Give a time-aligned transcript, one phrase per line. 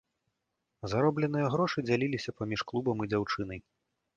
[0.93, 3.59] Заробленыя грошы дзяліліся паміж клубам і дзяўчынай.